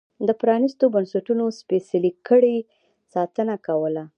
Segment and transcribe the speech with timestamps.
[0.27, 2.57] د پرانیستو بنسټونو سپېڅلې کړۍ
[3.13, 4.03] ساتنه کوله.